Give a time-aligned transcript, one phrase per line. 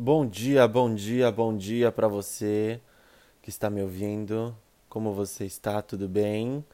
[0.00, 2.80] Bom dia, bom dia, bom dia para você
[3.42, 4.56] que está me ouvindo.
[4.88, 5.82] Como você está?
[5.82, 6.64] Tudo bem?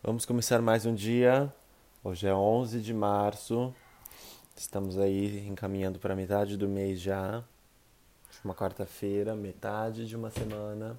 [0.00, 1.52] Vamos começar mais um dia.
[2.04, 3.74] Hoje é 11 de março.
[4.56, 7.42] Estamos aí encaminhando para metade do mês já.
[8.44, 10.96] Uma quarta-feira, metade de uma semana.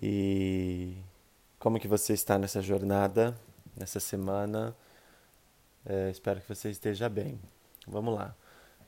[0.00, 0.96] E
[1.58, 3.36] como que você está nessa jornada,
[3.76, 4.74] nessa semana?
[5.84, 7.38] É, espero que você esteja bem.
[7.86, 8.34] Vamos lá.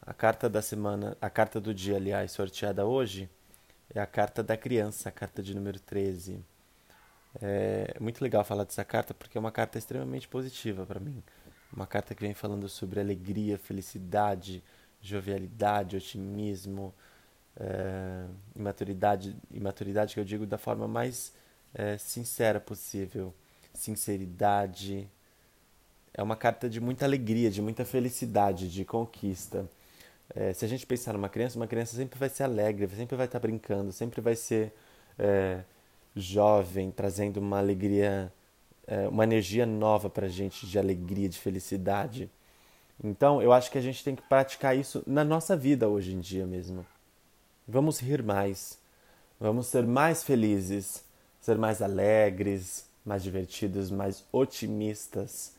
[0.05, 3.31] A carta da semana, a carta do dia, aliás, sorteada hoje,
[3.95, 6.45] é a carta da criança, a carta de número 13.
[7.41, 11.23] É muito legal falar dessa carta porque é uma carta extremamente positiva para mim.
[11.73, 14.61] Uma carta que vem falando sobre alegria, felicidade,
[15.01, 16.93] jovialidade, otimismo,
[17.57, 18.25] é,
[18.57, 21.33] imaturidade, imaturidade que eu digo da forma mais
[21.73, 23.33] é, sincera possível,
[23.73, 25.09] sinceridade.
[26.13, 29.65] É uma carta de muita alegria, de muita felicidade, de conquista.
[30.35, 33.27] É, se a gente pensar numa criança, uma criança sempre vai ser alegre, sempre vai
[33.27, 34.73] estar brincando, sempre vai ser
[35.19, 35.61] é,
[36.17, 38.33] jovem, trazendo uma alegria,
[38.87, 42.31] é, uma energia nova para a gente de alegria, de felicidade.
[43.03, 46.21] Então, eu acho que a gente tem que praticar isso na nossa vida hoje em
[46.21, 46.87] dia mesmo.
[47.69, 48.79] Vamos rir mais,
[49.39, 51.05] vamos ser mais felizes,
[51.41, 55.53] ser mais alegres, mais divertidos, mais otimistas.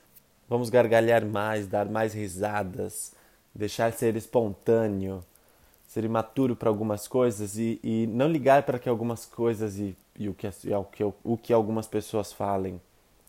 [0.50, 3.14] Vamos gargalhar mais, dar mais risadas
[3.54, 5.23] deixar ser espontâneo,
[5.88, 10.28] ser imaturo para algumas coisas e, e, não ligar para que algumas coisas e, e
[10.28, 12.82] o, que, e o, que, o que algumas pessoas falem.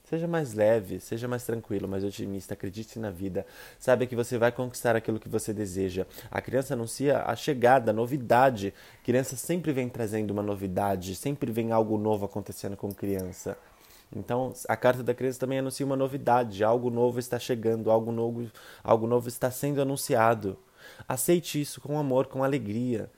[0.08, 3.46] Seja mais leve, seja mais tranquilo, mais otimista, acredite na vida.
[3.78, 6.06] Saiba que você vai conquistar aquilo que você deseja.
[6.30, 8.74] A criança anuncia a chegada, a novidade.
[9.00, 13.56] A criança sempre vem trazendo uma novidade, sempre vem algo novo acontecendo com criança.
[14.14, 18.50] Então, a carta da criança também anuncia uma novidade, algo novo está chegando, algo novo,
[18.82, 20.56] algo novo está sendo anunciado.
[21.08, 23.10] Aceite isso com amor, com alegria.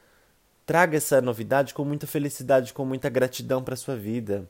[0.64, 4.48] Traga essa novidade com muita felicidade, com muita gratidão para sua vida.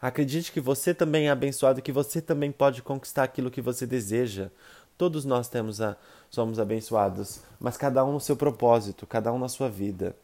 [0.00, 4.50] Acredite que você também é abençoado, que você também pode conquistar aquilo que você deseja.
[4.98, 5.96] Todos nós temos a,
[6.30, 10.16] somos abençoados, mas cada um no seu propósito, cada um na sua vida.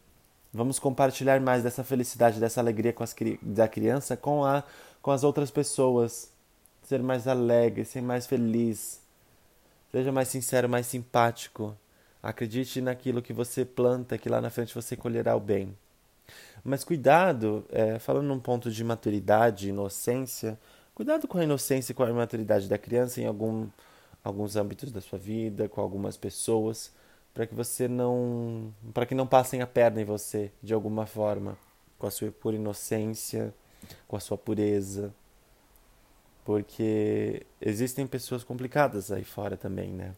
[0.53, 4.63] Vamos compartilhar mais dessa felicidade, dessa alegria com as, da criança com a
[5.01, 6.31] com as outras pessoas,
[6.83, 9.01] ser mais alegre, ser mais feliz.
[9.91, 11.75] Seja mais sincero, mais simpático.
[12.21, 15.75] Acredite naquilo que você planta, que lá na frente você colherá o bem.
[16.63, 20.59] Mas cuidado, é, falando num ponto de maturidade, inocência,
[20.93, 23.67] cuidado com a inocência e com a imaturidade da criança em algum,
[24.23, 26.91] alguns âmbitos da sua vida, com algumas pessoas,
[27.33, 31.57] para que você não, para que não passem a perna em você de alguma forma,
[31.97, 33.53] com a sua pura inocência
[34.07, 35.13] com a sua pureza.
[36.45, 40.13] Porque existem pessoas complicadas aí fora também, né?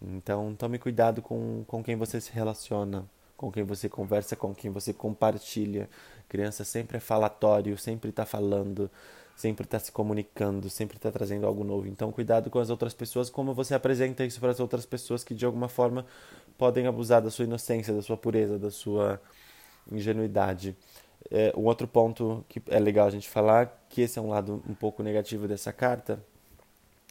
[0.00, 3.06] Então tome cuidado com, com quem você se relaciona,
[3.36, 5.88] com quem você conversa, com quem você compartilha.
[6.28, 8.90] criança sempre é falatório, sempre está falando,
[9.36, 11.86] sempre está se comunicando, sempre está trazendo algo novo.
[11.88, 15.34] Então cuidado com as outras pessoas, como você apresenta isso para as outras pessoas que
[15.34, 16.06] de alguma forma
[16.58, 19.20] podem abusar da sua inocência, da sua pureza, da sua
[19.90, 20.76] ingenuidade.
[21.30, 24.62] É, um outro ponto que é legal a gente falar, que esse é um lado
[24.68, 26.22] um pouco negativo dessa carta,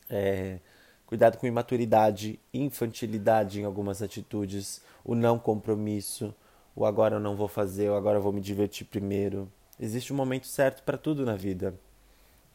[0.09, 0.59] é
[1.05, 6.33] cuidado com imaturidade, infantilidade em algumas atitudes, o não compromisso,
[6.75, 9.51] o agora eu não vou fazer, o agora eu vou me divertir primeiro.
[9.79, 11.75] Existe um momento certo para tudo na vida.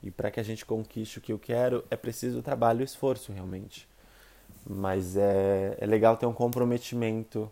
[0.03, 3.33] E para que a gente conquiste o que eu quero, é preciso trabalho e esforço,
[3.33, 3.89] realmente.
[4.65, 7.51] Mas é, é legal ter um comprometimento,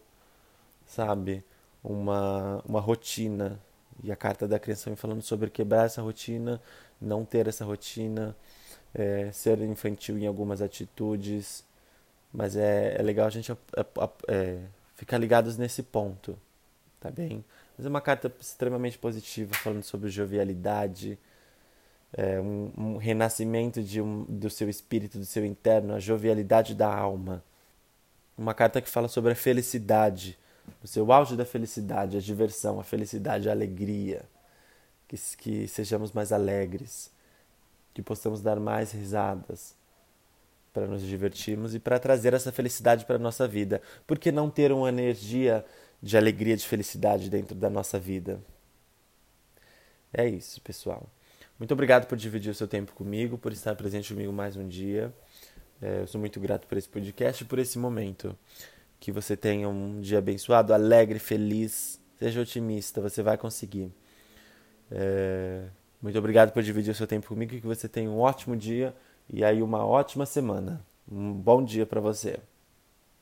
[0.86, 1.44] sabe?
[1.82, 3.60] Uma, uma rotina,
[4.02, 6.60] e a carta da criança vem falando sobre quebrar essa rotina,
[7.00, 8.36] não ter essa rotina,
[8.94, 11.64] é, ser infantil em algumas atitudes.
[12.32, 14.58] Mas é, é legal a gente é,
[14.94, 16.38] ficar ligados nesse ponto,
[17.00, 17.44] tá bem?
[17.76, 21.18] Mas é uma carta extremamente positiva, falando sobre jovialidade,
[22.12, 26.92] é, um, um, renascimento de um, do seu espírito, do seu interno, a jovialidade da
[26.92, 27.44] alma.
[28.36, 30.38] Uma carta que fala sobre a felicidade,
[30.82, 34.24] no seu auge da felicidade, a diversão, a felicidade, a alegria,
[35.08, 37.10] que, que sejamos mais alegres,
[37.94, 39.74] que possamos dar mais risadas
[40.72, 43.80] para nos divertirmos e para trazer essa felicidade para a nossa vida.
[44.06, 45.64] Por que não ter uma energia
[46.02, 48.38] de alegria, de felicidade dentro da nossa vida?
[50.12, 51.08] É isso, pessoal.
[51.58, 55.10] Muito obrigado por dividir o seu tempo comigo, por estar presente comigo mais um dia.
[55.80, 58.36] É, eu sou muito grato por esse podcast e por esse momento.
[58.98, 62.00] Que você tenha um dia abençoado, alegre, feliz.
[62.18, 63.92] Seja otimista, você vai conseguir.
[64.90, 65.64] É...
[66.00, 67.52] Muito obrigado por dividir o seu tempo comigo.
[67.52, 68.94] Que você tenha um ótimo dia
[69.28, 70.84] e aí uma ótima semana.
[71.10, 72.38] Um bom dia para você.